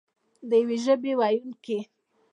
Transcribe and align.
د 0.49 0.51
یوې 0.61 0.77
ژبې 0.85 1.11
ویونکي. 1.19 1.79